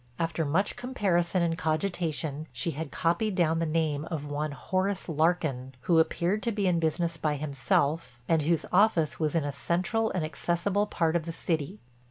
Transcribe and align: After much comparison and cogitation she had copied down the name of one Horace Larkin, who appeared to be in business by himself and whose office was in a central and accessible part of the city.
After 0.17 0.45
much 0.45 0.75
comparison 0.75 1.43
and 1.43 1.55
cogitation 1.55 2.47
she 2.51 2.71
had 2.71 2.89
copied 2.91 3.35
down 3.35 3.59
the 3.59 3.67
name 3.67 4.05
of 4.09 4.25
one 4.25 4.51
Horace 4.51 5.07
Larkin, 5.07 5.75
who 5.81 5.99
appeared 5.99 6.41
to 6.41 6.51
be 6.51 6.65
in 6.65 6.79
business 6.79 7.17
by 7.17 7.35
himself 7.35 8.19
and 8.27 8.41
whose 8.41 8.65
office 8.73 9.19
was 9.19 9.35
in 9.35 9.43
a 9.43 9.51
central 9.53 10.09
and 10.09 10.25
accessible 10.25 10.87
part 10.87 11.15
of 11.15 11.25
the 11.27 11.31
city. 11.31 11.77